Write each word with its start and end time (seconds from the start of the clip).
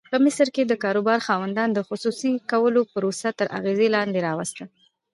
په 0.11 0.17
مصر 0.25 0.47
کې 0.55 0.63
د 0.65 0.73
کاروبار 0.83 1.19
خاوندانو 1.27 1.75
د 1.75 1.81
خصوصي 1.87 2.31
کولو 2.51 2.81
پروسه 2.93 3.29
تر 3.39 3.47
اغېز 3.57 3.79
لاندې 3.95 4.19
راوسته. 4.27 4.63